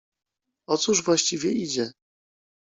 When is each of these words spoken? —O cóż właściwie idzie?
—O 0.67 0.77
cóż 0.77 1.03
właściwie 1.03 1.51
idzie? 1.51 1.91